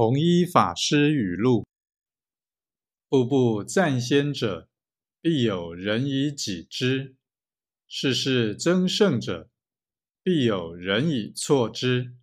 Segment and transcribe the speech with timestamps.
[0.00, 1.66] 弘一法师语录：
[3.08, 4.68] 步步赞先者，
[5.20, 7.16] 必有人以己之；
[7.88, 9.50] 事事争胜者，
[10.22, 12.14] 必有人以挫之。